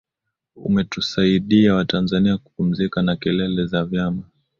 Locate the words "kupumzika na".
2.37-3.15